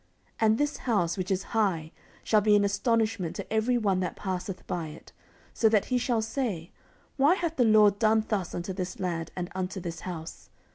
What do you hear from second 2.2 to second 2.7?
shall be an